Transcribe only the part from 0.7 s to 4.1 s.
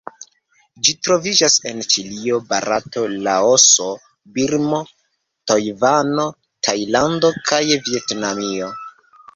Ĝi troviĝas en Ĉinio, Barato, Laoso,